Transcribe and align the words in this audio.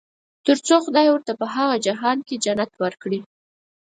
تر 0.45 0.57
څو 0.67 0.75
خدای 0.85 1.07
ورته 1.09 1.31
په 1.39 1.45
هغه 1.55 1.75
جهان 1.85 2.17
کې 2.27 2.41
جنت 2.45 2.71
ورکړي. 2.83 3.19